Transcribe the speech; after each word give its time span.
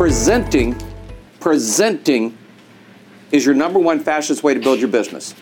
Presenting 0.00 0.74
presenting 1.40 2.34
is 3.32 3.44
your 3.44 3.54
number 3.54 3.78
one 3.78 4.00
fastest 4.00 4.42
way 4.42 4.54
to 4.54 4.60
build 4.60 4.80
your 4.80 4.88
business. 4.88 5.34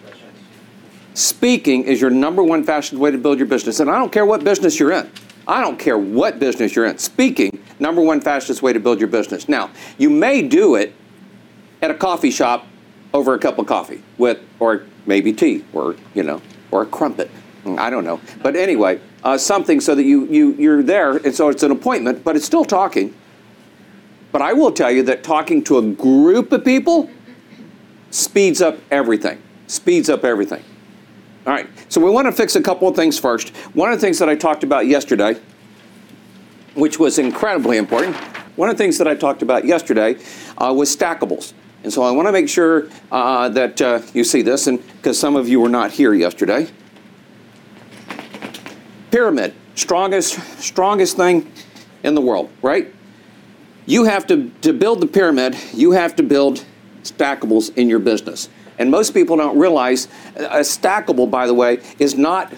Speaking 1.14 1.84
is 1.84 2.00
your 2.00 2.10
number 2.10 2.42
one 2.42 2.64
fastest 2.64 3.00
way 3.00 3.12
to 3.12 3.18
build 3.18 3.38
your 3.38 3.46
business. 3.46 3.78
And 3.78 3.88
i 3.88 3.96
don't 3.96 4.10
care 4.10 4.26
what 4.26 4.42
business 4.42 4.80
you're 4.80 4.90
in. 4.90 5.08
I 5.46 5.60
don't 5.60 5.78
care 5.78 5.96
what 5.96 6.40
business 6.40 6.74
you're 6.74 6.86
in. 6.86 6.98
Speaking 6.98 7.62
number 7.78 8.02
one 8.02 8.20
fastest 8.20 8.60
way 8.60 8.72
to 8.72 8.80
build 8.80 8.98
your 8.98 9.06
business. 9.06 9.48
Now 9.48 9.70
you 9.96 10.10
may 10.10 10.42
do 10.42 10.74
it 10.74 10.92
at 11.80 11.92
a 11.92 11.94
coffee 11.94 12.32
shop 12.32 12.66
over 13.14 13.34
a 13.34 13.38
cup 13.38 13.60
of 13.60 13.66
coffee 13.66 14.02
with 14.18 14.40
or 14.58 14.86
maybe 15.06 15.32
tea 15.32 15.64
or 15.72 15.94
you 16.14 16.24
know 16.24 16.42
or 16.72 16.82
a 16.82 16.86
crumpet. 16.86 17.30
I 17.64 17.90
don't 17.90 18.04
know. 18.04 18.20
But 18.42 18.56
anyway 18.56 19.00
uh, 19.22 19.38
something 19.38 19.80
so 19.80 19.94
that 19.94 20.02
you, 20.02 20.26
you 20.26 20.54
you're 20.54 20.82
there 20.82 21.18
and 21.18 21.32
so 21.32 21.48
it's 21.48 21.62
an 21.62 21.70
appointment 21.70 22.24
but 22.24 22.34
it's 22.34 22.44
still 22.44 22.64
talking 22.64 23.14
but 24.32 24.42
I 24.42 24.52
will 24.52 24.72
tell 24.72 24.90
you 24.90 25.02
that 25.04 25.22
talking 25.22 25.62
to 25.64 25.78
a 25.78 25.82
group 25.82 26.52
of 26.52 26.64
people 26.64 27.10
speeds 28.10 28.60
up 28.60 28.78
everything. 28.90 29.40
Speeds 29.66 30.08
up 30.08 30.24
everything. 30.24 30.62
All 31.46 31.52
right, 31.52 31.68
so 31.88 32.00
we 32.00 32.10
want 32.10 32.26
to 32.26 32.32
fix 32.32 32.56
a 32.56 32.62
couple 32.62 32.88
of 32.88 32.96
things 32.96 33.18
first. 33.18 33.50
One 33.74 33.90
of 33.90 33.98
the 33.98 34.06
things 34.06 34.18
that 34.18 34.28
I 34.28 34.34
talked 34.34 34.64
about 34.64 34.86
yesterday, 34.86 35.40
which 36.74 36.98
was 36.98 37.18
incredibly 37.18 37.78
important, 37.78 38.16
one 38.56 38.68
of 38.68 38.76
the 38.76 38.82
things 38.82 38.98
that 38.98 39.08
I 39.08 39.14
talked 39.14 39.40
about 39.40 39.64
yesterday 39.64 40.16
uh, 40.58 40.74
was 40.76 40.94
stackables. 40.94 41.52
And 41.84 41.92
so 41.92 42.02
I 42.02 42.10
want 42.10 42.26
to 42.26 42.32
make 42.32 42.48
sure 42.48 42.88
uh, 43.12 43.48
that 43.50 43.80
uh, 43.80 44.02
you 44.12 44.24
see 44.24 44.42
this, 44.42 44.66
and 44.66 44.84
because 44.96 45.18
some 45.18 45.36
of 45.36 45.48
you 45.48 45.60
were 45.60 45.68
not 45.68 45.92
here 45.92 46.12
yesterday. 46.12 46.68
Pyramid, 49.10 49.54
strongest, 49.74 50.34
strongest 50.60 51.16
thing 51.16 51.50
in 52.02 52.14
the 52.14 52.20
world, 52.20 52.50
right? 52.62 52.92
You 53.88 54.04
have 54.04 54.26
to, 54.26 54.50
to 54.60 54.74
build 54.74 55.00
the 55.00 55.06
pyramid, 55.06 55.56
you 55.72 55.92
have 55.92 56.14
to 56.16 56.22
build 56.22 56.62
stackables 57.04 57.74
in 57.74 57.88
your 57.88 57.98
business. 57.98 58.50
And 58.78 58.90
most 58.90 59.14
people 59.14 59.38
don't 59.38 59.58
realize 59.58 60.08
a 60.36 60.60
stackable, 60.60 61.28
by 61.28 61.46
the 61.46 61.54
way, 61.54 61.80
is 61.98 62.14
not, 62.14 62.52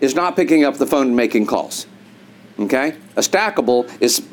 is 0.00 0.14
not 0.14 0.36
picking 0.36 0.64
up 0.64 0.78
the 0.78 0.86
phone 0.86 1.08
and 1.08 1.16
making 1.16 1.46
calls. 1.46 1.86
Okay? 2.58 2.96
A 3.14 3.20
stackable 3.20 3.90
is 4.00 4.26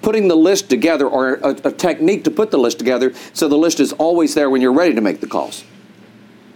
putting 0.00 0.28
the 0.28 0.34
list 0.34 0.70
together 0.70 1.06
or 1.06 1.34
a, 1.34 1.50
a, 1.64 1.72
technique 1.72 2.24
to 2.24 2.30
put 2.30 2.50
the 2.50 2.58
list 2.58 2.78
together 2.78 3.12
so 3.32 3.46
the 3.46 3.56
list 3.56 3.80
is 3.80 3.92
always 3.94 4.34
there 4.34 4.48
when 4.48 4.62
you're 4.62 4.72
ready 4.72 4.94
to 4.94 5.00
make 5.02 5.20
the 5.20 5.26
calls. 5.26 5.62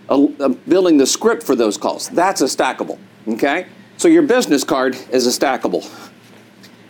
A, 0.08 0.14
a 0.40 0.48
building 0.48 0.96
the 0.96 1.06
script 1.06 1.42
for 1.42 1.54
those 1.54 1.76
calls. 1.76 2.08
That's 2.08 2.40
a 2.40 2.44
stackable. 2.44 2.98
Okay? 3.28 3.66
So 3.98 4.08
your 4.08 4.22
business 4.22 4.64
card 4.64 4.96
is 5.10 5.26
a 5.26 5.30
stackable. 5.30 5.86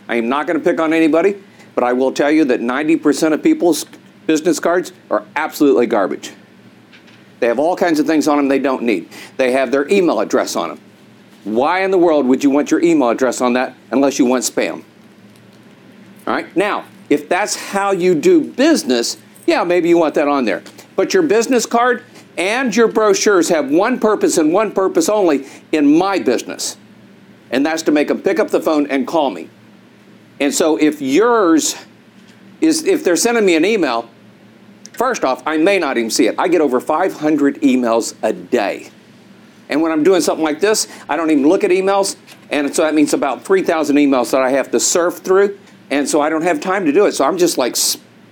I 0.07 0.15
am 0.15 0.29
not 0.29 0.47
going 0.47 0.57
to 0.57 0.63
pick 0.63 0.79
on 0.79 0.93
anybody. 0.93 1.43
But 1.75 1.83
I 1.83 1.93
will 1.93 2.11
tell 2.11 2.31
you 2.31 2.45
that 2.45 2.59
90% 2.59 3.33
of 3.33 3.43
people's 3.43 3.85
business 4.27 4.59
cards 4.59 4.91
are 5.09 5.25
absolutely 5.35 5.87
garbage. 5.87 6.33
They 7.39 7.47
have 7.47 7.59
all 7.59 7.75
kinds 7.75 7.99
of 7.99 8.05
things 8.05 8.27
on 8.27 8.37
them 8.37 8.47
they 8.47 8.59
don't 8.59 8.83
need. 8.83 9.09
They 9.37 9.51
have 9.53 9.71
their 9.71 9.87
email 9.89 10.19
address 10.19 10.55
on 10.55 10.69
them. 10.69 10.81
Why 11.45 11.83
in 11.83 11.91
the 11.91 11.97
world 11.97 12.25
would 12.27 12.43
you 12.43 12.49
want 12.49 12.69
your 12.69 12.81
email 12.81 13.09
address 13.09 13.41
on 13.41 13.53
that 13.53 13.75
unless 13.91 14.19
you 14.19 14.25
want 14.25 14.43
spam? 14.43 14.83
All 16.27 16.33
right, 16.33 16.55
now, 16.55 16.85
if 17.09 17.27
that's 17.27 17.55
how 17.55 17.91
you 17.91 18.13
do 18.13 18.41
business, 18.41 19.17
yeah, 19.47 19.63
maybe 19.63 19.89
you 19.89 19.97
want 19.97 20.15
that 20.15 20.27
on 20.27 20.45
there. 20.45 20.61
But 20.95 21.13
your 21.13 21.23
business 21.23 21.65
card 21.65 22.03
and 22.37 22.75
your 22.75 22.87
brochures 22.87 23.49
have 23.49 23.71
one 23.71 23.99
purpose 23.99 24.37
and 24.37 24.53
one 24.53 24.71
purpose 24.71 25.09
only 25.09 25.47
in 25.71 25.97
my 25.97 26.19
business, 26.19 26.77
and 27.51 27.65
that's 27.65 27.81
to 27.83 27.91
make 27.91 28.09
them 28.09 28.21
pick 28.21 28.39
up 28.39 28.49
the 28.49 28.61
phone 28.61 28.85
and 28.87 29.07
call 29.07 29.31
me. 29.31 29.49
And 30.39 30.53
so 30.53 30.77
if 30.77 31.01
yours 31.01 31.75
is, 32.61 32.85
if 32.85 33.03
they're 33.03 33.15
sending 33.15 33.45
me 33.45 33.55
an 33.55 33.65
email, 33.65 34.09
first 34.93 35.23
off, 35.23 35.43
I 35.45 35.57
may 35.57 35.79
not 35.79 35.97
even 35.97 36.09
see 36.09 36.27
it. 36.27 36.35
I 36.37 36.47
get 36.47 36.61
over 36.61 36.79
500 36.79 37.61
emails 37.61 38.15
a 38.23 38.33
day. 38.33 38.91
And 39.69 39.81
when 39.81 39.91
I'm 39.91 40.03
doing 40.03 40.21
something 40.21 40.43
like 40.43 40.59
this, 40.59 40.87
I 41.07 41.15
don't 41.15 41.29
even 41.29 41.47
look 41.47 41.63
at 41.63 41.71
emails. 41.71 42.15
And 42.49 42.73
so 42.73 42.81
that 42.81 42.95
means 42.95 43.13
about 43.13 43.43
3,000 43.43 43.95
emails 43.97 44.31
that 44.31 44.41
I 44.41 44.49
have 44.49 44.71
to 44.71 44.79
surf 44.79 45.17
through. 45.17 45.59
And 45.91 46.07
so 46.07 46.21
I 46.21 46.29
don't 46.29 46.41
have 46.41 46.59
time 46.59 46.85
to 46.85 46.91
do 46.91 47.05
it. 47.05 47.13
So 47.13 47.25
I'm 47.25 47.37
just 47.37 47.57
like, 47.57 47.75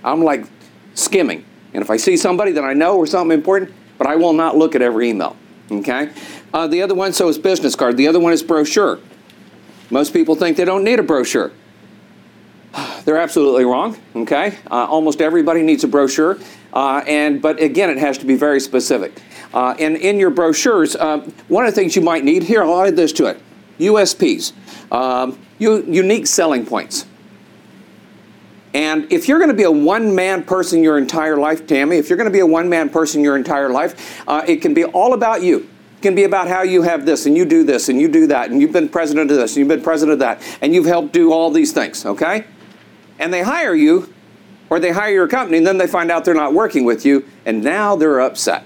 I'm 0.02 0.22
like 0.22 0.46
skimming. 0.94 1.44
And 1.74 1.82
if 1.82 1.90
I 1.90 1.96
see 1.96 2.16
somebody 2.16 2.52
that 2.52 2.64
I 2.64 2.72
know 2.72 2.96
or 2.96 3.06
something 3.06 3.36
important, 3.36 3.72
but 3.98 4.06
I 4.06 4.16
will 4.16 4.32
not 4.32 4.56
look 4.56 4.74
at 4.74 4.82
every 4.82 5.10
email. 5.10 5.36
Okay? 5.70 6.10
Uh, 6.52 6.66
the 6.66 6.82
other 6.82 6.94
one, 6.94 7.12
so 7.12 7.28
is 7.28 7.38
business 7.38 7.76
card. 7.76 7.96
The 7.96 8.08
other 8.08 8.20
one 8.20 8.32
is 8.32 8.42
brochure. 8.42 8.98
Most 9.90 10.12
people 10.12 10.34
think 10.34 10.56
they 10.56 10.64
don't 10.64 10.84
need 10.84 10.98
a 10.98 11.02
brochure. 11.02 11.52
They're 13.08 13.16
absolutely 13.16 13.64
wrong. 13.64 13.96
Okay, 14.14 14.58
uh, 14.70 14.84
almost 14.84 15.22
everybody 15.22 15.62
needs 15.62 15.82
a 15.82 15.88
brochure, 15.88 16.36
uh, 16.74 17.02
and 17.06 17.40
but 17.40 17.58
again, 17.58 17.88
it 17.88 17.96
has 17.96 18.18
to 18.18 18.26
be 18.26 18.34
very 18.34 18.60
specific. 18.60 19.22
Uh, 19.54 19.74
and 19.78 19.96
in 19.96 20.20
your 20.20 20.28
brochures, 20.28 20.94
uh, 20.94 21.26
one 21.48 21.64
of 21.64 21.74
the 21.74 21.80
things 21.80 21.96
you 21.96 22.02
might 22.02 22.22
need 22.22 22.42
here, 22.42 22.62
I'll 22.62 22.82
add 22.82 22.96
this 22.96 23.14
to 23.14 23.24
it: 23.24 23.40
USPs, 23.78 24.52
um, 24.92 25.38
unique 25.58 26.26
selling 26.26 26.66
points. 26.66 27.06
And 28.74 29.10
if 29.10 29.26
you're 29.26 29.38
going 29.38 29.48
to 29.48 29.56
be 29.56 29.62
a 29.62 29.70
one-man 29.72 30.42
person 30.42 30.82
your 30.82 30.98
entire 30.98 31.38
life, 31.38 31.66
Tammy, 31.66 31.96
if 31.96 32.10
you're 32.10 32.18
going 32.18 32.28
to 32.28 32.30
be 32.30 32.40
a 32.40 32.46
one-man 32.46 32.90
person 32.90 33.24
your 33.24 33.38
entire 33.38 33.70
life, 33.70 34.22
uh, 34.28 34.44
it 34.46 34.56
can 34.60 34.74
be 34.74 34.84
all 34.84 35.14
about 35.14 35.40
you. 35.42 35.60
It 35.60 36.02
can 36.02 36.14
be 36.14 36.24
about 36.24 36.46
how 36.46 36.60
you 36.60 36.82
have 36.82 37.06
this 37.06 37.24
and 37.24 37.34
you 37.34 37.46
do 37.46 37.64
this 37.64 37.88
and 37.88 37.98
you 37.98 38.08
do 38.08 38.26
that 38.26 38.50
and 38.50 38.60
you've 38.60 38.72
been 38.72 38.90
president 38.90 39.30
of 39.30 39.38
this 39.38 39.52
and 39.52 39.60
you've 39.60 39.68
been 39.68 39.80
president 39.80 40.12
of 40.12 40.18
that 40.18 40.42
and 40.60 40.74
you've 40.74 40.84
helped 40.84 41.14
do 41.14 41.32
all 41.32 41.50
these 41.50 41.72
things, 41.72 42.04
okay? 42.04 42.44
And 43.18 43.32
they 43.32 43.42
hire 43.42 43.74
you 43.74 44.12
or 44.70 44.78
they 44.78 44.90
hire 44.90 45.12
your 45.12 45.28
company 45.28 45.58
and 45.58 45.66
then 45.66 45.78
they 45.78 45.86
find 45.86 46.10
out 46.10 46.24
they're 46.24 46.34
not 46.34 46.54
working 46.54 46.84
with 46.84 47.04
you 47.04 47.26
and 47.46 47.62
now 47.62 47.96
they're 47.96 48.20
upset. 48.20 48.64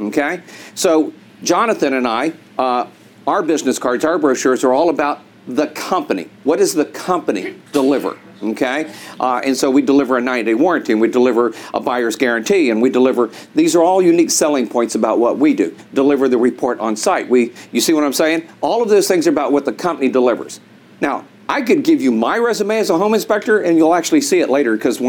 Okay? 0.00 0.42
So, 0.74 1.12
Jonathan 1.42 1.94
and 1.94 2.06
I, 2.06 2.32
uh, 2.58 2.88
our 3.26 3.42
business 3.42 3.78
cards, 3.78 4.04
our 4.04 4.18
brochures 4.18 4.64
are 4.64 4.72
all 4.72 4.90
about 4.90 5.20
the 5.46 5.68
company. 5.68 6.28
What 6.44 6.58
does 6.58 6.74
the 6.74 6.84
company 6.84 7.56
deliver? 7.72 8.18
Okay? 8.42 8.92
Uh, 9.18 9.40
and 9.44 9.56
so 9.56 9.70
we 9.70 9.82
deliver 9.82 10.16
a 10.16 10.20
90 10.20 10.44
day 10.44 10.54
warranty 10.54 10.92
and 10.92 11.00
we 11.00 11.08
deliver 11.08 11.52
a 11.74 11.80
buyer's 11.80 12.16
guarantee 12.16 12.70
and 12.70 12.80
we 12.80 12.90
deliver, 12.90 13.30
these 13.54 13.74
are 13.74 13.82
all 13.82 14.00
unique 14.00 14.30
selling 14.30 14.68
points 14.68 14.94
about 14.94 15.18
what 15.18 15.38
we 15.38 15.54
do. 15.54 15.76
Deliver 15.94 16.28
the 16.28 16.38
report 16.38 16.78
on 16.80 16.96
site. 16.96 17.28
We, 17.28 17.54
you 17.72 17.80
see 17.80 17.92
what 17.92 18.04
I'm 18.04 18.12
saying? 18.12 18.48
All 18.60 18.82
of 18.82 18.88
those 18.88 19.08
things 19.08 19.26
are 19.26 19.30
about 19.30 19.52
what 19.52 19.64
the 19.64 19.72
company 19.72 20.08
delivers. 20.08 20.60
Now, 21.00 21.24
I 21.48 21.62
could 21.62 21.82
give 21.82 22.02
you 22.02 22.12
my 22.12 22.38
resume 22.38 22.78
as 22.78 22.90
a 22.90 22.98
home 22.98 23.14
inspector, 23.14 23.60
and 23.60 23.78
you'll 23.78 23.94
actually 23.94 24.20
see 24.20 24.40
it 24.40 24.50
later 24.50 24.76
because 24.76 25.00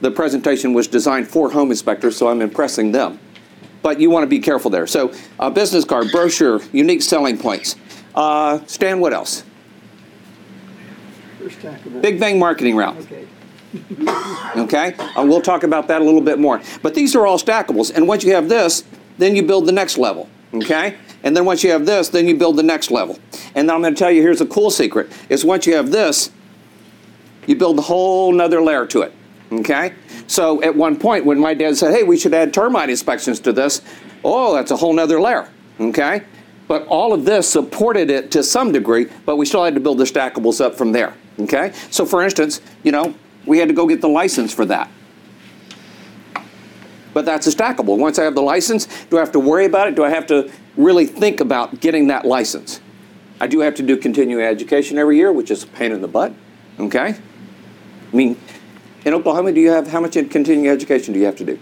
the 0.00 0.10
presentation 0.10 0.72
was 0.72 0.88
designed 0.88 1.28
for 1.28 1.50
home 1.50 1.70
inspectors, 1.70 2.16
so 2.16 2.28
I'm 2.28 2.42
impressing 2.42 2.90
them. 2.90 3.18
But 3.82 4.00
you 4.00 4.10
want 4.10 4.24
to 4.24 4.28
be 4.28 4.40
careful 4.40 4.70
there. 4.70 4.86
So, 4.86 5.12
a 5.38 5.50
business 5.50 5.84
card, 5.84 6.10
brochure, 6.10 6.60
unique 6.72 7.02
selling 7.02 7.38
points. 7.38 7.76
Uh, 8.14 8.60
Stan, 8.66 8.98
what 8.98 9.12
else? 9.12 9.44
Big 12.00 12.18
Bang 12.18 12.38
marketing 12.38 12.76
route. 12.76 12.96
Okay. 12.96 13.26
okay? 14.56 14.94
Uh, 15.16 15.24
we'll 15.26 15.42
talk 15.42 15.62
about 15.62 15.88
that 15.88 16.00
a 16.00 16.04
little 16.04 16.20
bit 16.20 16.38
more. 16.38 16.60
But 16.82 16.94
these 16.94 17.14
are 17.14 17.26
all 17.26 17.38
stackables. 17.38 17.94
And 17.94 18.08
once 18.08 18.24
you 18.24 18.34
have 18.34 18.48
this, 18.48 18.84
then 19.18 19.36
you 19.36 19.42
build 19.42 19.66
the 19.66 19.72
next 19.72 19.98
level. 19.98 20.28
Okay? 20.54 20.96
And 21.24 21.34
then 21.34 21.44
once 21.44 21.64
you 21.64 21.70
have 21.70 21.86
this, 21.86 22.10
then 22.10 22.28
you 22.28 22.36
build 22.36 22.56
the 22.56 22.62
next 22.62 22.90
level. 22.90 23.18
And 23.54 23.70
I'm 23.70 23.80
going 23.80 23.94
to 23.94 23.98
tell 23.98 24.10
you 24.10 24.22
here's 24.22 24.42
a 24.42 24.46
cool 24.46 24.70
secret 24.70 25.10
is 25.28 25.44
once 25.44 25.66
you 25.66 25.74
have 25.74 25.90
this, 25.90 26.30
you 27.46 27.56
build 27.56 27.78
a 27.78 27.82
whole 27.82 28.30
nother 28.30 28.62
layer 28.62 28.86
to 28.86 29.02
it. 29.02 29.12
Okay? 29.50 29.94
So 30.26 30.62
at 30.62 30.76
one 30.76 30.96
point, 30.96 31.24
when 31.24 31.40
my 31.40 31.54
dad 31.54 31.76
said, 31.76 31.92
hey, 31.92 32.02
we 32.02 32.16
should 32.16 32.34
add 32.34 32.52
termite 32.52 32.90
inspections 32.90 33.40
to 33.40 33.52
this, 33.52 33.82
oh, 34.22 34.54
that's 34.54 34.70
a 34.70 34.76
whole 34.76 34.92
nother 34.92 35.20
layer. 35.20 35.48
Okay? 35.80 36.22
But 36.68 36.86
all 36.86 37.12
of 37.12 37.24
this 37.24 37.48
supported 37.48 38.10
it 38.10 38.30
to 38.32 38.42
some 38.42 38.70
degree, 38.70 39.06
but 39.24 39.36
we 39.36 39.46
still 39.46 39.64
had 39.64 39.74
to 39.74 39.80
build 39.80 39.98
the 39.98 40.04
stackables 40.04 40.60
up 40.60 40.74
from 40.74 40.92
there. 40.92 41.14
Okay? 41.40 41.72
So 41.90 42.04
for 42.04 42.22
instance, 42.22 42.60
you 42.82 42.92
know, 42.92 43.14
we 43.46 43.58
had 43.58 43.68
to 43.68 43.74
go 43.74 43.86
get 43.86 44.00
the 44.00 44.08
license 44.08 44.52
for 44.52 44.64
that. 44.66 44.90
But 47.14 47.24
that's 47.24 47.46
a 47.46 47.50
stackable. 47.50 47.96
Once 47.96 48.18
I 48.18 48.24
have 48.24 48.34
the 48.34 48.42
license, 48.42 48.86
do 49.06 49.16
I 49.16 49.20
have 49.20 49.32
to 49.32 49.40
worry 49.40 49.64
about 49.64 49.88
it? 49.88 49.94
Do 49.94 50.04
I 50.04 50.10
have 50.10 50.26
to 50.26 50.50
really 50.76 51.06
think 51.06 51.40
about 51.40 51.80
getting 51.80 52.08
that 52.08 52.24
license? 52.26 52.80
I 53.40 53.46
do 53.46 53.60
have 53.60 53.74
to 53.76 53.82
do 53.82 53.96
continuing 53.96 54.44
education 54.44 54.98
every 54.98 55.16
year, 55.16 55.32
which 55.32 55.50
is 55.50 55.62
a 55.62 55.66
pain 55.68 55.92
in 55.92 56.02
the 56.02 56.08
butt. 56.08 56.32
Okay? 56.78 57.14
I 58.12 58.16
mean, 58.16 58.36
in 59.04 59.14
Oklahoma, 59.14 59.52
do 59.52 59.60
you 59.60 59.70
have 59.70 59.86
how 59.88 60.00
much 60.00 60.16
in 60.16 60.28
continuing 60.28 60.68
education 60.68 61.14
do 61.14 61.20
you 61.20 61.26
have 61.26 61.36
to 61.36 61.44
do? 61.44 61.58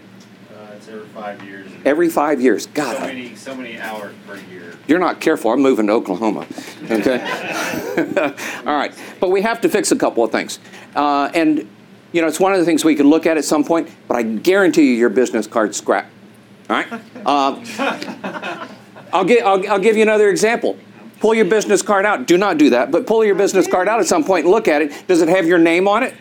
Uh, 0.50 0.72
it's 0.76 0.88
every 0.88 1.06
five 1.08 1.42
years. 1.44 1.70
Every 1.84 2.08
five 2.08 2.40
years. 2.40 2.66
God, 2.68 2.96
So 2.96 3.00
many, 3.06 3.34
so 3.34 3.54
many 3.54 3.78
hours 3.78 4.14
per 4.26 4.36
year. 4.50 4.74
you're 4.86 4.98
not 4.98 5.20
careful. 5.20 5.50
I'm 5.52 5.60
moving 5.60 5.86
to 5.88 5.92
Oklahoma. 5.92 6.46
Okay? 6.90 7.20
All 8.66 8.76
right. 8.76 8.94
But 9.20 9.30
we 9.30 9.42
have 9.42 9.60
to 9.62 9.68
fix 9.68 9.92
a 9.92 9.96
couple 9.96 10.24
of 10.24 10.30
things. 10.32 10.58
Uh, 10.94 11.30
and, 11.34 11.68
you 12.12 12.20
know, 12.20 12.28
it's 12.28 12.38
one 12.40 12.52
of 12.52 12.58
the 12.58 12.64
things 12.64 12.84
we 12.84 12.94
can 12.94 13.08
look 13.08 13.26
at 13.26 13.36
at 13.36 13.44
some 13.44 13.64
point, 13.64 13.88
but 14.06 14.16
I 14.16 14.22
guarantee 14.22 14.88
you 14.90 14.94
your 14.94 15.08
business 15.08 15.46
card's 15.46 15.76
scrap. 15.78 16.10
All 16.70 16.76
right? 16.76 16.92
Uh, 17.26 18.68
I'll, 19.12 19.24
gi- 19.24 19.40
I'll, 19.40 19.70
I'll 19.70 19.78
give 19.78 19.96
you 19.96 20.02
another 20.02 20.28
example. 20.28 20.78
Pull 21.20 21.34
your 21.34 21.44
business 21.44 21.82
card 21.82 22.04
out. 22.04 22.26
Do 22.26 22.36
not 22.36 22.58
do 22.58 22.70
that, 22.70 22.90
but 22.90 23.06
pull 23.06 23.24
your 23.24 23.34
business 23.34 23.66
card 23.66 23.88
out 23.88 24.00
at 24.00 24.06
some 24.06 24.24
point 24.24 24.44
and 24.44 24.52
look 24.52 24.68
at 24.68 24.82
it. 24.82 25.06
Does 25.06 25.22
it 25.22 25.28
have 25.28 25.46
your 25.46 25.58
name 25.58 25.86
on 25.88 26.02
it? 26.02 26.14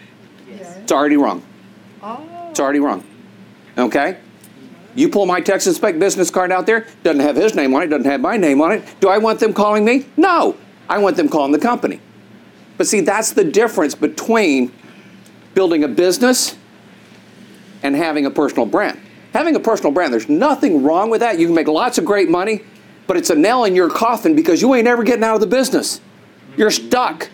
Yes. 0.50 0.78
It's 0.78 0.92
already 0.92 1.18
wrong. 1.18 1.44
Oh. 2.04 2.48
It's 2.50 2.60
already 2.60 2.80
wrong. 2.80 3.04
Okay? 3.78 4.18
You 4.94 5.10
pull 5.10 5.26
my 5.26 5.40
Texas 5.40 5.78
Spec 5.78 5.98
business 6.00 6.30
card 6.30 6.52
out 6.52 6.66
there, 6.66 6.86
doesn't 7.04 7.22
have 7.22 7.36
his 7.36 7.56
name 7.56 7.74
on 7.74 7.84
it, 7.84 7.88
doesn't 7.88 8.06
have 8.06 8.22
my 8.22 8.38
name 8.38 8.62
on 8.62 8.74
it. 8.74 8.84
Do 9.00 9.08
I 9.10 9.18
want 9.18 9.40
them 9.40 9.54
calling 9.54 9.86
me? 9.86 10.06
No. 10.18 10.58
I 10.90 10.98
want 10.98 11.16
them 11.16 11.30
calling 11.30 11.54
the 11.54 11.60
company. 11.60 12.02
But 12.78 12.88
see, 12.88 13.00
that's 13.02 13.32
the 13.32 13.44
difference 13.46 13.96
between 13.96 14.72
building 15.54 15.84
a 15.84 15.88
business 15.88 16.56
and 17.84 17.96
having 17.96 18.26
a 18.26 18.32
personal 18.32 18.66
brand. 18.66 19.00
Having 19.34 19.56
a 19.56 19.60
personal 19.60 19.92
brand, 19.92 20.12
there's 20.12 20.30
nothing 20.30 20.84
wrong 20.84 21.10
with 21.10 21.22
that. 21.22 21.40
You 21.40 21.48
can 21.48 21.56
make 21.56 21.68
lots 21.68 21.98
of 21.98 22.06
great 22.06 22.30
money, 22.30 22.62
but 23.08 23.18
it's 23.18 23.30
a 23.30 23.36
nail 23.36 23.64
in 23.64 23.76
your 23.76 23.90
coffin 23.90 24.36
because 24.36 24.62
you 24.62 24.74
ain't 24.76 24.88
ever 24.88 25.04
getting 25.04 25.24
out 25.24 25.36
of 25.36 25.42
the 25.42 25.48
business. 25.48 26.02
You're 26.58 26.72
stuck. 26.72 27.30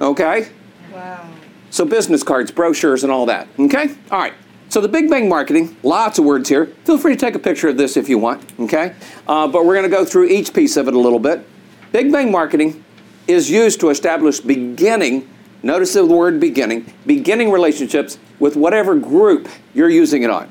Okay? 0.00 0.48
Wow. 0.92 1.28
So 1.70 1.84
business 1.84 2.22
cards, 2.22 2.50
brochures, 2.50 3.04
and 3.04 3.12
all 3.12 3.26
that. 3.26 3.46
Okay? 3.58 3.94
All 4.10 4.18
right. 4.18 4.34
So 4.68 4.80
the 4.80 4.88
Big 4.88 5.10
Bang 5.10 5.28
Marketing, 5.28 5.76
lots 5.82 6.18
of 6.18 6.24
words 6.24 6.48
here. 6.48 6.66
Feel 6.84 6.98
free 6.98 7.14
to 7.14 7.18
take 7.18 7.34
a 7.34 7.40
picture 7.40 7.68
of 7.68 7.76
this 7.76 7.96
if 7.96 8.08
you 8.08 8.18
want. 8.18 8.52
Okay? 8.58 8.94
Uh, 9.26 9.46
but 9.46 9.64
we're 9.64 9.74
going 9.74 9.88
to 9.88 9.96
go 9.96 10.04
through 10.04 10.26
each 10.26 10.52
piece 10.52 10.76
of 10.76 10.88
it 10.88 10.94
a 10.94 10.98
little 10.98 11.18
bit. 11.18 11.46
Big 11.92 12.12
Bang 12.12 12.30
Marketing 12.30 12.84
is 13.26 13.50
used 13.50 13.80
to 13.80 13.90
establish 13.90 14.40
beginning, 14.40 15.28
notice 15.62 15.94
the 15.94 16.04
word 16.04 16.40
beginning, 16.40 16.92
beginning 17.06 17.50
relationships 17.50 18.18
with 18.38 18.56
whatever 18.56 18.94
group 18.94 19.48
you're 19.74 19.90
using 19.90 20.22
it 20.22 20.30
on. 20.30 20.50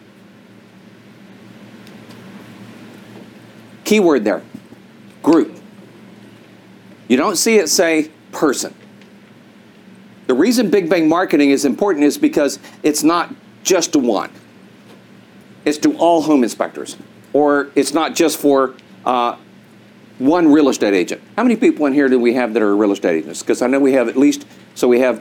Keyword 3.84 4.24
there, 4.24 4.44
group. 5.24 5.58
You 7.08 7.18
don't 7.18 7.38
see 7.38 7.58
it 7.58 7.70
say 7.70 8.12
person. 8.32 8.74
The 10.28 10.36
reason 10.36 10.70
Big 10.70 10.90
Bang 10.90 11.10
marketing 11.10 11.50
is 11.50 11.66
important 11.66 12.06
is 12.06 12.18
because 12.18 12.60
it's 12.84 13.02
not 13.04 13.34
just 13.64 13.94
to 13.94 14.00
one. 14.00 14.30
It's 15.66 15.80
to 15.80 15.98
all 15.98 16.22
home 16.22 16.44
inspectors, 16.44 16.98
or 17.34 17.72
it's 17.74 17.94
not 17.94 18.14
just 18.14 18.38
for 18.38 18.76
uh, 19.06 19.38
one 20.20 20.52
real 20.52 20.70
estate 20.70 20.94
agent. 20.94 21.22
How 21.36 21.44
many 21.44 21.56
people 21.56 21.86
in 21.86 21.94
here 21.94 22.08
do 22.08 22.20
we 22.20 22.34
have 22.34 22.54
that 22.54 22.62
are 22.62 22.76
real 22.76 22.92
estate 22.92 23.24
agents? 23.24 23.42
Because 23.42 23.62
I 23.62 23.68
know 23.68 23.80
we 23.80 23.94
have 23.94 24.08
at 24.08 24.16
least. 24.16 24.46
So 24.76 24.88
we 24.88 25.00
have 25.00 25.20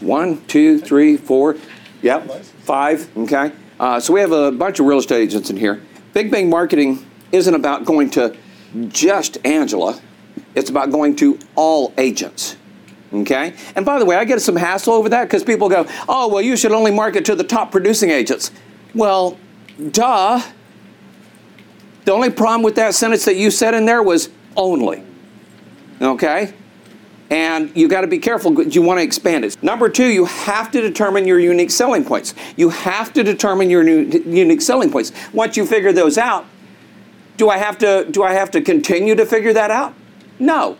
one, 0.00 0.44
two, 0.46 0.78
three, 0.78 1.16
four. 1.16 1.56
Yep, 2.02 2.30
five. 2.64 3.16
Okay. 3.16 3.52
Uh, 3.78 4.00
so 4.00 4.12
we 4.12 4.20
have 4.20 4.32
a 4.32 4.50
bunch 4.50 4.80
of 4.80 4.86
real 4.86 4.98
estate 4.98 5.22
agents 5.22 5.50
in 5.50 5.56
here. 5.56 5.80
Big 6.12 6.30
Bang 6.30 6.50
marketing 6.50 7.06
isn't 7.32 7.54
about 7.54 7.84
going 7.84 8.10
to 8.10 8.36
just 8.88 9.38
Angela. 9.46 10.00
It's 10.54 10.70
about 10.70 10.90
going 10.90 11.16
to 11.16 11.38
all 11.54 11.92
agents. 11.98 12.56
Okay? 13.12 13.54
And 13.76 13.84
by 13.84 13.98
the 13.98 14.04
way, 14.04 14.16
I 14.16 14.24
get 14.24 14.40
some 14.40 14.56
hassle 14.56 14.94
over 14.94 15.08
that 15.10 15.24
because 15.24 15.44
people 15.44 15.68
go, 15.68 15.86
oh, 16.08 16.28
well, 16.28 16.42
you 16.42 16.56
should 16.56 16.72
only 16.72 16.90
market 16.90 17.24
to 17.26 17.34
the 17.34 17.44
top 17.44 17.70
producing 17.72 18.10
agents. 18.10 18.50
Well, 18.94 19.38
duh. 19.90 20.42
The 22.04 22.12
only 22.12 22.30
problem 22.30 22.62
with 22.62 22.76
that 22.76 22.94
sentence 22.94 23.24
that 23.24 23.36
you 23.36 23.50
said 23.50 23.74
in 23.74 23.84
there 23.84 24.02
was 24.02 24.30
only. 24.56 25.04
Okay? 26.00 26.54
And 27.30 27.74
you 27.76 27.86
got 27.88 28.00
to 28.00 28.06
be 28.08 28.18
careful. 28.18 28.60
You 28.62 28.82
want 28.82 28.98
to 28.98 29.04
expand 29.04 29.44
it. 29.44 29.62
Number 29.62 29.88
two, 29.88 30.06
you 30.06 30.24
have 30.24 30.72
to 30.72 30.80
determine 30.80 31.26
your 31.26 31.38
unique 31.38 31.70
selling 31.70 32.04
points. 32.04 32.34
You 32.56 32.70
have 32.70 33.12
to 33.12 33.22
determine 33.22 33.70
your 33.70 33.82
unique 33.84 34.60
selling 34.60 34.90
points. 34.90 35.12
Once 35.32 35.56
you 35.56 35.64
figure 35.64 35.92
those 35.92 36.18
out, 36.18 36.46
do 37.36 37.48
I 37.48 37.56
have 37.56 37.78
to 37.78 38.06
do 38.10 38.22
I 38.22 38.32
have 38.32 38.50
to 38.50 38.60
continue 38.60 39.14
to 39.14 39.24
figure 39.24 39.52
that 39.52 39.70
out? 39.70 39.94
No. 40.38 40.76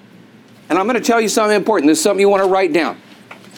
And 0.68 0.78
I'm 0.78 0.86
going 0.86 0.98
to 0.98 1.04
tell 1.04 1.20
you 1.20 1.28
something 1.28 1.56
important. 1.56 1.88
This 1.88 1.98
is 1.98 2.04
something 2.04 2.20
you 2.20 2.28
want 2.28 2.42
to 2.42 2.48
write 2.48 2.72
down. 2.72 3.00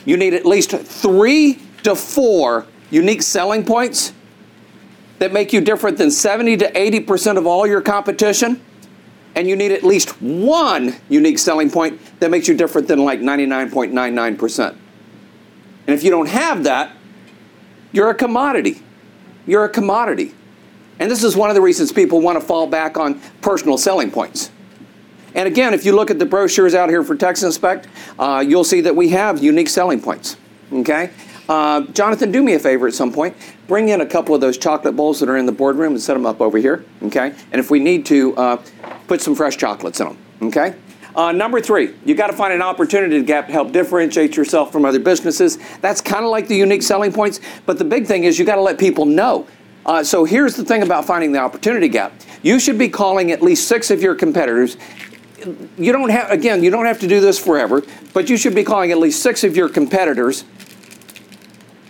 You 0.04 0.16
need 0.16 0.34
at 0.34 0.44
least 0.44 0.70
three 0.70 1.60
to 1.82 1.94
four 1.94 2.66
unique 2.90 3.22
selling 3.22 3.64
points 3.64 4.12
that 5.22 5.32
make 5.32 5.52
you 5.52 5.60
different 5.60 5.98
than 5.98 6.10
70 6.10 6.56
to 6.56 6.72
80% 6.72 7.36
of 7.38 7.46
all 7.46 7.64
your 7.64 7.80
competition. 7.80 8.60
And 9.36 9.46
you 9.46 9.54
need 9.54 9.70
at 9.70 9.84
least 9.84 10.20
one 10.20 10.96
unique 11.08 11.38
selling 11.38 11.70
point 11.70 12.00
that 12.18 12.28
makes 12.28 12.48
you 12.48 12.56
different 12.56 12.88
than 12.88 12.98
like 13.04 13.20
99.99%. 13.20 14.70
And 14.70 14.78
if 15.86 16.02
you 16.02 16.10
don't 16.10 16.28
have 16.28 16.64
that, 16.64 16.90
you're 17.92 18.10
a 18.10 18.16
commodity. 18.16 18.82
You're 19.46 19.64
a 19.64 19.68
commodity. 19.68 20.34
And 20.98 21.08
this 21.08 21.22
is 21.22 21.36
one 21.36 21.50
of 21.50 21.54
the 21.54 21.62
reasons 21.62 21.92
people 21.92 22.20
want 22.20 22.40
to 22.40 22.44
fall 22.44 22.66
back 22.66 22.96
on 22.96 23.20
personal 23.42 23.78
selling 23.78 24.10
points. 24.10 24.50
And 25.36 25.46
again, 25.46 25.72
if 25.72 25.86
you 25.86 25.94
look 25.94 26.10
at 26.10 26.18
the 26.18 26.26
brochures 26.26 26.74
out 26.74 26.88
here 26.88 27.04
for 27.04 27.14
Texas 27.14 27.44
Inspect, 27.44 27.86
uh, 28.18 28.44
you'll 28.44 28.64
see 28.64 28.80
that 28.80 28.96
we 28.96 29.10
have 29.10 29.40
unique 29.40 29.68
selling 29.68 30.00
points. 30.00 30.36
Okay? 30.72 31.12
Uh, 31.48 31.82
Jonathan, 31.92 32.30
do 32.30 32.42
me 32.42 32.54
a 32.54 32.58
favor 32.58 32.86
at 32.86 32.94
some 32.94 33.12
point. 33.12 33.36
Bring 33.66 33.88
in 33.88 34.00
a 34.00 34.06
couple 34.06 34.34
of 34.34 34.40
those 34.40 34.56
chocolate 34.56 34.96
bowls 34.96 35.20
that 35.20 35.28
are 35.28 35.36
in 35.36 35.46
the 35.46 35.52
boardroom 35.52 35.92
and 35.92 36.00
set 36.00 36.14
them 36.14 36.26
up 36.26 36.40
over 36.40 36.58
here. 36.58 36.84
Okay? 37.02 37.34
And 37.50 37.60
if 37.60 37.70
we 37.70 37.80
need 37.80 38.06
to, 38.06 38.36
uh, 38.36 38.62
put 39.08 39.20
some 39.20 39.34
fresh 39.34 39.56
chocolates 39.56 40.00
in 40.00 40.08
them. 40.08 40.18
Okay? 40.42 40.74
Uh, 41.14 41.30
number 41.32 41.60
three, 41.60 41.94
you 42.04 42.14
got 42.14 42.28
to 42.28 42.32
find 42.32 42.54
an 42.54 42.62
opportunity 42.62 43.22
gap 43.22 43.46
to 43.46 43.52
help 43.52 43.72
differentiate 43.72 44.34
yourself 44.36 44.72
from 44.72 44.84
other 44.84 44.98
businesses. 44.98 45.58
That's 45.80 46.00
kind 46.00 46.24
of 46.24 46.30
like 46.30 46.48
the 46.48 46.56
unique 46.56 46.82
selling 46.82 47.12
points, 47.12 47.40
but 47.66 47.78
the 47.78 47.84
big 47.84 48.06
thing 48.06 48.24
is 48.24 48.38
you 48.38 48.46
got 48.46 48.54
to 48.54 48.62
let 48.62 48.78
people 48.78 49.04
know. 49.04 49.46
Uh, 49.84 50.02
so 50.02 50.24
here's 50.24 50.56
the 50.56 50.64
thing 50.64 50.82
about 50.82 51.04
finding 51.04 51.32
the 51.32 51.38
opportunity 51.38 51.88
gap. 51.88 52.12
You 52.42 52.58
should 52.58 52.78
be 52.78 52.88
calling 52.88 53.30
at 53.30 53.42
least 53.42 53.68
six 53.68 53.90
of 53.90 54.00
your 54.00 54.14
competitors 54.14 54.76
you 55.76 55.90
don't 55.90 56.10
have 56.10 56.30
again 56.30 56.62
you 56.62 56.70
don't 56.70 56.86
have 56.86 57.00
to 57.00 57.08
do 57.08 57.20
this 57.20 57.36
forever 57.36 57.82
but 58.12 58.30
you 58.30 58.36
should 58.36 58.54
be 58.54 58.62
calling 58.62 58.92
at 58.92 58.98
least 58.98 59.22
six 59.22 59.42
of 59.42 59.56
your 59.56 59.68
competitors 59.68 60.44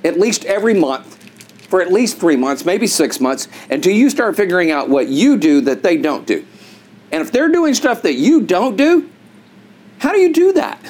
at 0.04 0.18
least 0.18 0.44
every 0.44 0.75
month 0.75 1.18
for 1.68 1.80
at 1.80 1.92
least 1.92 2.18
three 2.18 2.37
months 2.37 2.64
maybe 2.64 2.87
six 2.87 3.21
months 3.21 3.49
until 3.71 3.92
you 3.92 4.11
start 4.11 4.37
figuring 4.37 4.71
out 4.71 4.88
what 4.88 5.09
you 5.09 5.37
do 5.37 5.61
that 5.62 5.82
they 5.82 5.97
don't 5.97 6.26
do. 6.26 6.44
And 7.11 7.21
if 7.21 7.30
they're 7.32 7.50
doing 7.50 7.75
stuff 7.75 8.02
that 8.02 8.14
you 8.14 8.42
don't 8.42 8.76
do 8.76 9.09
how 10.02 10.11
do 10.11 10.18
you 10.18 10.32
do 10.32 10.52
that? 10.54 10.80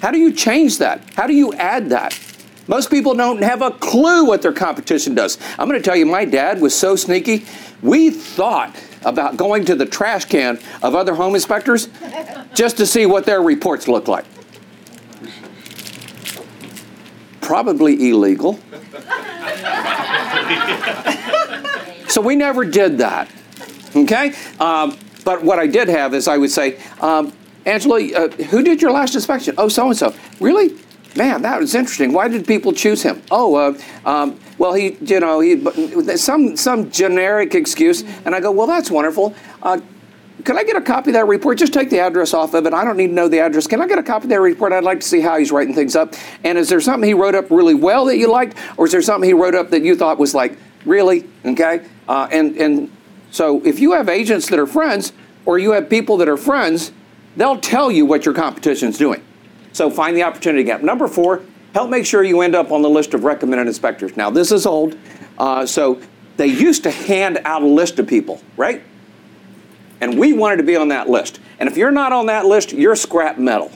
How 0.00 0.10
do 0.10 0.18
you 0.18 0.32
change 0.32 0.78
that? 0.78 1.08
How 1.14 1.28
do 1.28 1.32
you 1.32 1.52
add 1.54 1.90
that? 1.90 2.18
Most 2.66 2.90
people 2.90 3.14
don't 3.14 3.40
have 3.42 3.62
a 3.62 3.70
clue 3.70 4.24
what 4.24 4.42
their 4.42 4.52
competition 4.52 5.14
does. 5.14 5.38
I'm 5.56 5.68
going 5.68 5.80
to 5.80 5.84
tell 5.84 5.94
you 5.94 6.04
my 6.04 6.24
dad 6.24 6.60
was 6.60 6.74
so 6.74 6.96
sneaky. 6.96 7.46
We 7.80 8.10
thought 8.10 8.74
about 9.04 9.36
going 9.36 9.64
to 9.66 9.76
the 9.76 9.86
trash 9.86 10.24
can 10.24 10.58
of 10.82 10.96
other 10.96 11.14
home 11.14 11.36
inspectors 11.36 11.88
just 12.54 12.76
to 12.78 12.86
see 12.86 13.06
what 13.06 13.24
their 13.24 13.40
reports 13.40 13.86
look 13.86 14.08
like. 14.08 14.24
Probably 17.48 18.10
illegal. 18.10 18.52
so 22.08 22.20
we 22.20 22.36
never 22.36 22.62
did 22.62 22.98
that. 22.98 23.30
Okay? 23.96 24.34
Um, 24.60 24.98
but 25.24 25.42
what 25.42 25.58
I 25.58 25.66
did 25.66 25.88
have 25.88 26.12
is 26.12 26.28
I 26.28 26.36
would 26.36 26.50
say, 26.50 26.78
um, 27.00 27.32
Angela, 27.64 28.02
uh, 28.02 28.28
who 28.28 28.62
did 28.62 28.82
your 28.82 28.90
last 28.90 29.14
inspection? 29.14 29.54
Oh, 29.56 29.68
so 29.68 29.86
and 29.86 29.96
so. 29.96 30.14
Really? 30.40 30.76
Man, 31.16 31.40
that 31.40 31.58
was 31.58 31.74
interesting. 31.74 32.12
Why 32.12 32.28
did 32.28 32.46
people 32.46 32.74
choose 32.74 33.02
him? 33.02 33.22
Oh, 33.30 33.54
uh, 33.54 33.78
um, 34.04 34.38
well, 34.58 34.74
he, 34.74 34.98
you 35.00 35.18
know, 35.18 35.40
he 35.40 35.58
some 36.18 36.54
some 36.54 36.90
generic 36.90 37.54
excuse, 37.54 38.04
and 38.26 38.34
I 38.34 38.40
go, 38.40 38.50
well, 38.50 38.66
that's 38.66 38.90
wonderful. 38.90 39.34
Uh, 39.62 39.80
can 40.44 40.56
I 40.58 40.64
get 40.64 40.76
a 40.76 40.80
copy 40.80 41.10
of 41.10 41.14
that 41.14 41.26
report? 41.26 41.58
Just 41.58 41.72
take 41.72 41.90
the 41.90 41.98
address 41.98 42.32
off 42.32 42.54
of 42.54 42.66
it. 42.66 42.72
I 42.72 42.84
don't 42.84 42.96
need 42.96 43.08
to 43.08 43.12
know 43.12 43.28
the 43.28 43.40
address. 43.40 43.66
Can 43.66 43.80
I 43.80 43.86
get 43.86 43.98
a 43.98 44.02
copy 44.02 44.24
of 44.24 44.30
that 44.30 44.40
report? 44.40 44.72
I'd 44.72 44.84
like 44.84 45.00
to 45.00 45.06
see 45.06 45.20
how 45.20 45.38
he's 45.38 45.50
writing 45.50 45.74
things 45.74 45.96
up. 45.96 46.14
And 46.44 46.56
is 46.56 46.68
there 46.68 46.80
something 46.80 47.08
he 47.08 47.14
wrote 47.14 47.34
up 47.34 47.50
really 47.50 47.74
well 47.74 48.04
that 48.06 48.18
you 48.18 48.30
liked, 48.30 48.56
or 48.76 48.86
is 48.86 48.92
there 48.92 49.02
something 49.02 49.28
he 49.28 49.34
wrote 49.34 49.54
up 49.54 49.70
that 49.70 49.82
you 49.82 49.96
thought 49.96 50.18
was 50.18 50.34
like, 50.34 50.56
really? 50.84 51.28
Okay. 51.44 51.84
Uh, 52.08 52.28
and 52.30 52.56
and 52.56 52.90
so 53.30 53.62
if 53.64 53.80
you 53.80 53.92
have 53.92 54.08
agents 54.08 54.48
that 54.48 54.58
are 54.58 54.66
friends, 54.66 55.12
or 55.44 55.58
you 55.58 55.72
have 55.72 55.88
people 55.88 56.16
that 56.18 56.28
are 56.28 56.36
friends, 56.36 56.92
they'll 57.36 57.60
tell 57.60 57.90
you 57.90 58.06
what 58.06 58.24
your 58.24 58.34
competition's 58.34 58.98
doing. 58.98 59.24
So 59.72 59.90
find 59.90 60.16
the 60.16 60.22
opportunity 60.22 60.64
gap. 60.64 60.82
Number 60.82 61.08
four, 61.08 61.42
help 61.74 61.90
make 61.90 62.06
sure 62.06 62.22
you 62.22 62.40
end 62.40 62.54
up 62.54 62.70
on 62.70 62.82
the 62.82 62.90
list 62.90 63.14
of 63.14 63.24
recommended 63.24 63.66
inspectors. 63.66 64.16
Now 64.16 64.30
this 64.30 64.52
is 64.52 64.66
old, 64.66 64.96
uh, 65.38 65.66
so 65.66 66.00
they 66.36 66.46
used 66.46 66.82
to 66.84 66.90
hand 66.90 67.40
out 67.44 67.62
a 67.62 67.66
list 67.66 67.98
of 67.98 68.06
people, 68.06 68.40
right? 68.56 68.82
And 70.00 70.18
we 70.18 70.32
wanted 70.32 70.58
to 70.58 70.62
be 70.62 70.76
on 70.76 70.88
that 70.88 71.08
list. 71.08 71.40
And 71.58 71.68
if 71.68 71.76
you're 71.76 71.90
not 71.90 72.12
on 72.12 72.26
that 72.26 72.46
list, 72.46 72.72
you're 72.72 72.96
scrap 72.96 73.38
metal. 73.38 73.72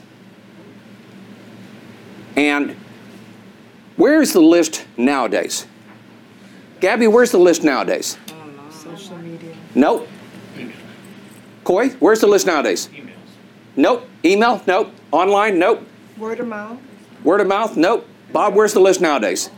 And 2.35 2.75
where's 3.97 4.33
the 4.33 4.41
list 4.41 4.85
nowadays? 4.97 5.67
Gabby, 6.79 7.07
where's 7.07 7.31
the 7.31 7.37
list 7.37 7.63
nowadays? 7.63 8.17
Social 8.71 9.17
media. 9.17 9.55
Nope. 9.75 10.07
Coy, 11.63 11.89
where's 11.99 12.19
the 12.19 12.27
list 12.27 12.45
nowadays? 12.45 12.89
Emails. 12.93 13.11
Nope. 13.75 14.09
Email? 14.25 14.61
Nope. 14.67 14.91
Online? 15.11 15.57
Nope. 15.57 15.87
Word 16.17 16.39
of 16.39 16.47
mouth. 16.47 16.77
Word 17.23 17.41
of 17.41 17.47
mouth? 17.47 17.77
Nope. 17.77 18.07
Bob, 18.31 18.55
where's 18.55 18.73
the 18.73 18.79
list 18.79 18.99
nowadays? 18.99 19.49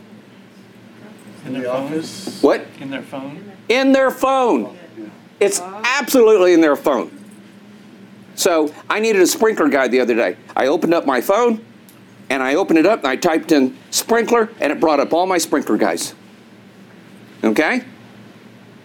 In 1.44 1.52
their 1.54 1.70
office? 1.70 2.42
What? 2.42 2.66
In 2.80 2.90
their 2.90 3.02
phone? 3.02 3.52
In 3.68 3.92
their 3.92 4.10
phone. 4.10 4.78
It's 5.40 5.60
absolutely 5.60 6.52
in 6.52 6.60
their 6.60 6.76
phone. 6.76 7.12
So 8.34 8.72
I 8.88 9.00
needed 9.00 9.22
a 9.22 9.26
sprinkler 9.26 9.68
guide 9.68 9.90
the 9.90 10.00
other 10.00 10.14
day. 10.14 10.36
I 10.54 10.66
opened 10.66 10.94
up 10.94 11.06
my 11.06 11.20
phone 11.20 11.64
and 12.28 12.42
I 12.42 12.54
opened 12.54 12.78
it 12.78 12.86
up 12.86 13.00
and 13.00 13.08
I 13.08 13.16
typed 13.16 13.52
in 13.52 13.76
sprinkler 13.90 14.50
and 14.60 14.72
it 14.72 14.80
brought 14.80 15.00
up 15.00 15.12
all 15.12 15.26
my 15.26 15.38
sprinkler 15.38 15.76
guys. 15.76 16.14
Okay? 17.42 17.82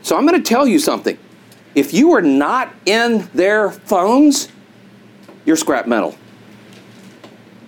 So 0.02 0.18
I'm 0.18 0.26
going 0.26 0.42
to 0.42 0.48
tell 0.48 0.68
you 0.68 0.80
something. 0.80 1.18
If 1.76 1.94
you 1.94 2.14
are 2.14 2.22
not 2.22 2.74
in 2.86 3.30
their 3.34 3.72
phones, 3.72 4.50
you're 5.46 5.56
scrap 5.56 5.88
metal. 5.88 6.18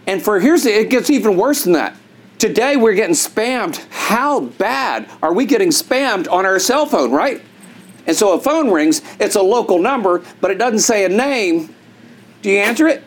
And 0.08 0.22
for 0.22 0.40
here's 0.40 0.64
the, 0.64 0.72
it 0.72 0.90
gets 0.90 1.10
even 1.10 1.38
worse 1.38 1.64
than 1.64 1.74
that. 1.74 1.96
Today 2.38 2.76
we're 2.76 2.94
getting 2.94 3.16
spammed. 3.16 3.86
How 3.90 4.42
bad 4.42 5.10
are 5.22 5.34
we 5.34 5.46
getting 5.46 5.70
spammed 5.70 6.30
on 6.32 6.46
our 6.46 6.60
cell 6.60 6.86
phone, 6.86 7.12
right? 7.12 7.42
And 8.06 8.16
so 8.16 8.34
a 8.34 8.40
phone 8.40 8.72
rings, 8.72 9.02
it's 9.20 9.36
a 9.36 9.42
local 9.42 9.80
number, 9.80 10.24
but 10.42 10.52
it 10.52 10.58
doesn't 10.58 10.80
say 10.80 11.06
a 11.06 11.10
name. 11.10 11.74
Do 12.42 12.50
you 12.50 12.58
answer 12.58 12.88
it? 12.88 13.04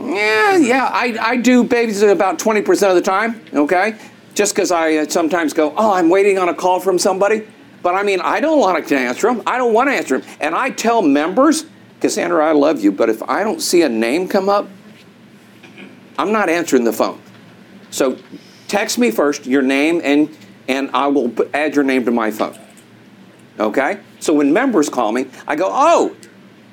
Yeah, 0.00 0.56
yeah, 0.56 0.90
I, 0.92 1.16
I 1.20 1.36
do 1.36 1.62
babies 1.62 2.02
about 2.02 2.38
20% 2.38 2.88
of 2.88 2.94
the 2.94 3.02
time, 3.02 3.40
okay? 3.52 3.98
Just 4.34 4.54
because 4.54 4.72
I 4.72 4.96
uh, 4.96 5.08
sometimes 5.08 5.52
go, 5.52 5.74
oh, 5.76 5.92
I'm 5.92 6.08
waiting 6.08 6.38
on 6.38 6.48
a 6.48 6.54
call 6.54 6.80
from 6.80 6.98
somebody. 6.98 7.46
But 7.82 7.94
I 7.94 8.02
mean, 8.02 8.20
I 8.20 8.40
don't 8.40 8.58
want 8.58 8.86
to 8.86 8.98
answer 8.98 9.28
them. 9.28 9.42
I 9.46 9.58
don't 9.58 9.72
want 9.72 9.88
to 9.88 9.94
answer 9.94 10.18
them. 10.18 10.28
And 10.40 10.54
I 10.54 10.70
tell 10.70 11.02
members, 11.02 11.66
Cassandra, 12.00 12.44
I 12.44 12.52
love 12.52 12.82
you, 12.82 12.92
but 12.92 13.08
if 13.08 13.22
I 13.22 13.44
don't 13.44 13.60
see 13.60 13.82
a 13.82 13.88
name 13.88 14.26
come 14.26 14.48
up, 14.48 14.68
I'm 16.18 16.32
not 16.32 16.48
answering 16.48 16.84
the 16.84 16.92
phone. 16.92 17.20
So 17.90 18.18
text 18.68 18.98
me 18.98 19.10
first 19.10 19.46
your 19.46 19.62
name 19.62 20.00
and 20.04 20.34
and 20.68 20.90
I 20.94 21.08
will 21.08 21.34
add 21.52 21.74
your 21.74 21.84
name 21.84 22.04
to 22.04 22.10
my 22.12 22.30
phone. 22.30 22.56
Okay? 23.60 24.00
So 24.18 24.32
when 24.32 24.52
members 24.52 24.88
call 24.88 25.12
me, 25.12 25.26
I 25.46 25.56
go, 25.56 25.68
"Oh." 25.70 26.16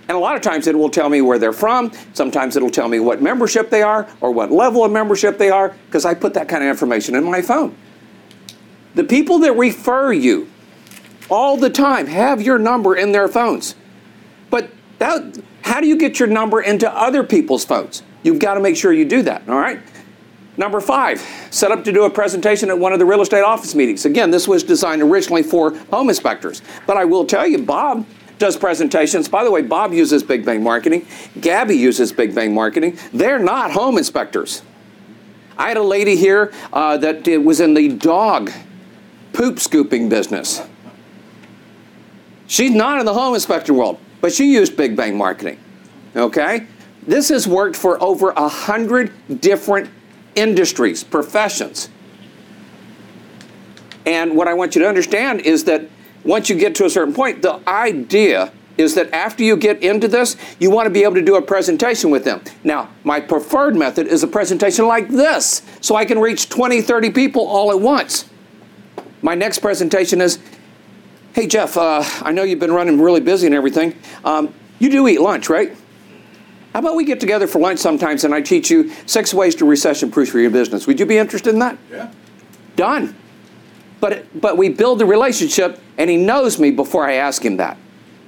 And 0.07 0.15
a 0.15 0.19
lot 0.19 0.37
of 0.37 0.41
times 0.41 0.67
it 0.67 0.77
will 0.77 0.89
tell 0.89 1.09
me 1.09 1.21
where 1.21 1.37
they're 1.37 1.51
from. 1.51 1.91
Sometimes 2.13 2.55
it'll 2.55 2.69
tell 2.69 2.87
me 2.87 2.99
what 2.99 3.21
membership 3.21 3.69
they 3.69 3.81
are 3.81 4.07
or 4.21 4.31
what 4.31 4.51
level 4.51 4.85
of 4.85 4.91
membership 4.91 5.37
they 5.37 5.49
are 5.49 5.75
because 5.87 6.05
I 6.05 6.13
put 6.13 6.33
that 6.35 6.47
kind 6.47 6.63
of 6.63 6.69
information 6.69 7.13
in 7.13 7.25
my 7.25 7.41
phone. 7.41 7.75
The 8.95 9.03
people 9.03 9.39
that 9.39 9.51
refer 9.53 10.13
you 10.13 10.47
all 11.29 11.57
the 11.57 11.69
time 11.69 12.07
have 12.07 12.41
your 12.41 12.57
number 12.57 12.95
in 12.95 13.11
their 13.11 13.27
phones. 13.27 13.75
But 14.49 14.71
that, 14.99 15.39
how 15.61 15.81
do 15.81 15.87
you 15.87 15.97
get 15.97 16.19
your 16.19 16.29
number 16.29 16.61
into 16.61 16.89
other 16.89 17.23
people's 17.23 17.65
phones? 17.65 18.01
You've 18.23 18.39
got 18.39 18.53
to 18.53 18.59
make 18.61 18.77
sure 18.77 18.93
you 18.93 19.05
do 19.05 19.21
that, 19.23 19.47
all 19.47 19.59
right? 19.59 19.79
Number 20.57 20.81
five, 20.81 21.21
set 21.51 21.71
up 21.71 21.83
to 21.83 21.91
do 21.91 22.05
a 22.05 22.09
presentation 22.09 22.69
at 22.69 22.77
one 22.77 22.91
of 22.91 22.97
the 22.97 23.05
real 23.05 23.21
estate 23.21 23.43
office 23.43 23.75
meetings. 23.75 24.05
Again, 24.05 24.31
this 24.31 24.47
was 24.47 24.63
designed 24.63 25.03
originally 25.03 25.43
for 25.43 25.77
home 25.91 26.09
inspectors. 26.09 26.63
But 26.87 26.97
I 26.97 27.05
will 27.05 27.25
tell 27.25 27.47
you, 27.47 27.59
Bob 27.59 28.05
does 28.39 28.57
presentations. 28.57 29.29
By 29.29 29.43
the 29.43 29.51
way, 29.51 29.61
Bob 29.61 29.93
uses 29.93 30.23
Big 30.23 30.45
Bang 30.45 30.63
Marketing. 30.63 31.05
Gabby 31.39 31.75
uses 31.75 32.11
Big 32.11 32.33
Bang 32.33 32.53
Marketing. 32.53 32.97
They're 33.13 33.39
not 33.39 33.71
home 33.71 33.97
inspectors. 33.97 34.63
I 35.57 35.69
had 35.69 35.77
a 35.77 35.83
lady 35.83 36.15
here 36.15 36.51
uh, 36.73 36.97
that 36.97 37.27
was 37.43 37.59
in 37.59 37.73
the 37.73 37.89
dog 37.89 38.51
poop 39.33 39.59
scooping 39.59 40.09
business. 40.09 40.61
She's 42.47 42.71
not 42.71 42.99
in 42.99 43.05
the 43.05 43.13
home 43.13 43.35
inspector 43.35 43.73
world, 43.73 43.99
but 44.21 44.33
she 44.33 44.53
used 44.53 44.77
Big 44.77 44.95
Bang 44.95 45.17
Marketing. 45.17 45.59
Okay? 46.15 46.65
This 47.05 47.29
has 47.29 47.47
worked 47.47 47.75
for 47.75 48.01
over 48.01 48.31
a 48.31 48.47
hundred 48.47 49.11
different 49.41 49.89
industries, 50.37 51.03
professions. 51.03 51.89
And 54.05 54.35
what 54.37 54.47
I 54.47 54.53
want 54.53 54.75
you 54.75 54.81
to 54.81 54.87
understand 54.87 55.41
is 55.41 55.65
that 55.65 55.89
once 56.23 56.49
you 56.49 56.55
get 56.55 56.75
to 56.75 56.85
a 56.85 56.89
certain 56.89 57.13
point, 57.13 57.41
the 57.41 57.61
idea 57.67 58.53
is 58.77 58.93
that 58.95 59.11
after 59.11 59.43
you 59.43 59.57
get 59.57 59.81
into 59.81 60.07
this, 60.07 60.37
you 60.59 60.69
want 60.69 60.85
to 60.85 60.89
be 60.89 61.03
able 61.03 61.15
to 61.15 61.21
do 61.21 61.35
a 61.35 61.41
presentation 61.41 62.11
with 62.11 62.23
them. 62.23 62.41
Now, 62.63 62.89
my 63.03 63.19
preferred 63.19 63.75
method 63.75 64.07
is 64.07 64.23
a 64.23 64.27
presentation 64.27 64.87
like 64.87 65.09
this, 65.09 65.63
so 65.81 65.95
I 65.95 66.05
can 66.05 66.19
reach 66.19 66.47
20, 66.47 66.81
30 66.81 67.09
people 67.09 67.47
all 67.47 67.71
at 67.71 67.79
once. 67.79 68.29
My 69.21 69.33
next 69.35 69.59
presentation 69.59 70.21
is 70.21 70.39
Hey, 71.37 71.45
Jeff, 71.45 71.77
uh, 71.77 72.03
I 72.23 72.31
know 72.31 72.41
you've 72.41 72.57
been 72.57 72.71
running 72.71 72.99
really 72.99 73.19
busy 73.19 73.45
and 73.45 73.53
everything. 73.53 73.95
Um, 74.25 74.51
you 74.79 74.89
do 74.89 75.07
eat 75.07 75.21
lunch, 75.21 75.49
right? 75.49 75.77
How 76.77 76.81
about 76.81 76.95
we 76.95 77.05
get 77.05 77.19
together 77.19 77.47
for 77.47 77.57
lunch 77.57 77.79
sometimes 77.79 78.23
and 78.23 78.35
I 78.35 78.41
teach 78.41 78.69
you 78.69 78.91
six 79.07 79.33
ways 79.33 79.55
to 79.55 79.65
recession 79.65 80.11
proof 80.11 80.31
your 80.35 80.51
business? 80.51 80.85
Would 80.85 80.99
you 80.99 81.07
be 81.07 81.17
interested 81.17 81.49
in 81.49 81.57
that? 81.57 81.75
Yeah. 81.89 82.11
Done. 82.75 83.15
But, 83.99 84.27
but 84.39 84.57
we 84.57 84.69
build 84.69 84.99
the 84.99 85.05
relationship 85.07 85.79
and 85.97 86.07
he 86.07 86.17
knows 86.17 86.59
me 86.59 86.69
before 86.69 87.09
I 87.09 87.13
ask 87.13 87.43
him 87.43 87.57
that. 87.57 87.79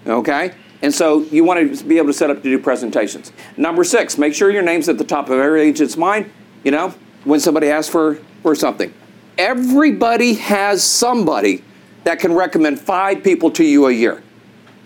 Okay? 0.07 0.55
And 0.81 0.91
so 0.91 1.19
you 1.25 1.43
want 1.43 1.77
to 1.77 1.83
be 1.83 1.97
able 1.97 2.07
to 2.07 2.13
set 2.13 2.31
up 2.31 2.37
to 2.37 2.41
do 2.41 2.57
presentations. 2.57 3.31
Number 3.55 3.83
six, 3.83 4.17
make 4.17 4.33
sure 4.33 4.49
your 4.49 4.63
name's 4.63 4.89
at 4.89 4.97
the 4.97 5.03
top 5.03 5.29
of 5.29 5.37
every 5.37 5.61
agent's 5.61 5.95
mind, 5.95 6.31
you 6.63 6.71
know, 6.71 6.95
when 7.25 7.39
somebody 7.39 7.67
asks 7.67 7.91
for, 7.91 8.15
for 8.41 8.55
something. 8.55 8.91
Everybody 9.37 10.33
has 10.33 10.83
somebody 10.83 11.63
that 12.03 12.17
can 12.17 12.33
recommend 12.33 12.79
five 12.79 13.23
people 13.23 13.51
to 13.51 13.63
you 13.63 13.85
a 13.85 13.91
year. 13.91 14.23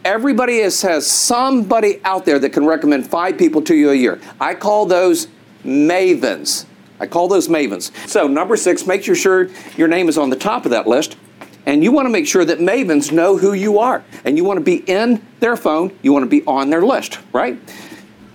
Everybody 0.05 0.59
has 0.59 0.77
somebody 1.07 2.01
out 2.03 2.25
there 2.25 2.37
that 2.39 2.49
can 2.49 2.65
recommend 2.65 3.07
five 3.07 3.37
people 3.37 3.61
to 3.63 3.75
you 3.75 3.91
a 3.91 3.95
year. 3.95 4.19
I 4.39 4.53
call 4.53 4.85
those 4.85 5.27
mavens. 5.63 6.65
I 6.99 7.07
call 7.07 7.27
those 7.27 7.47
mavens. 7.47 7.91
So, 8.07 8.27
number 8.27 8.57
six, 8.57 8.85
make 8.85 9.03
sure 9.03 9.49
your 9.77 9.87
name 9.87 10.09
is 10.09 10.17
on 10.17 10.29
the 10.29 10.35
top 10.35 10.65
of 10.65 10.71
that 10.71 10.87
list. 10.87 11.17
And 11.65 11.83
you 11.83 11.93
want 11.93 12.05
to 12.05 12.09
make 12.09 12.27
sure 12.27 12.43
that 12.43 12.59
mavens 12.59 13.11
know 13.11 13.37
who 13.37 13.53
you 13.53 13.79
are. 13.79 14.03
And 14.25 14.35
you 14.35 14.43
want 14.43 14.57
to 14.57 14.63
be 14.63 14.77
in 14.89 15.25
their 15.39 15.55
phone, 15.55 15.97
you 16.01 16.11
want 16.11 16.23
to 16.23 16.29
be 16.29 16.45
on 16.45 16.69
their 16.69 16.81
list, 16.81 17.19
right? 17.31 17.57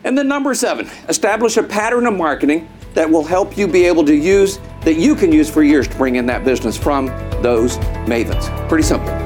And 0.04 0.16
then 0.16 0.28
number 0.28 0.54
seven, 0.54 0.88
establish 1.08 1.58
a 1.58 1.62
pattern 1.62 2.06
of 2.06 2.14
marketing 2.14 2.68
that 2.94 3.08
will 3.08 3.24
help 3.24 3.58
you 3.58 3.68
be 3.68 3.84
able 3.84 4.04
to 4.06 4.14
use, 4.14 4.58
that 4.82 4.94
you 4.94 5.14
can 5.14 5.30
use 5.30 5.50
for 5.50 5.62
years 5.62 5.86
to 5.88 5.96
bring 5.96 6.16
in 6.16 6.24
that 6.26 6.44
business 6.44 6.78
from 6.78 7.06
those 7.42 7.76
mavens. 8.06 8.68
Pretty 8.68 8.84
simple. 8.84 9.17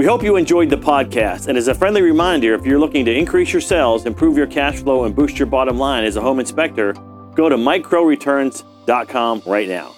We 0.00 0.06
hope 0.06 0.22
you 0.22 0.36
enjoyed 0.36 0.70
the 0.70 0.78
podcast. 0.78 1.48
And 1.48 1.58
as 1.58 1.68
a 1.68 1.74
friendly 1.74 2.00
reminder, 2.00 2.54
if 2.54 2.64
you're 2.64 2.78
looking 2.78 3.04
to 3.04 3.14
increase 3.14 3.52
your 3.52 3.60
sales, 3.60 4.06
improve 4.06 4.34
your 4.34 4.46
cash 4.46 4.78
flow, 4.78 5.04
and 5.04 5.14
boost 5.14 5.38
your 5.38 5.44
bottom 5.44 5.76
line 5.76 6.04
as 6.04 6.16
a 6.16 6.22
home 6.22 6.40
inspector, 6.40 6.94
go 7.34 7.50
to 7.50 7.56
mikecrowreturns.com 7.58 9.42
right 9.44 9.68
now. 9.68 9.94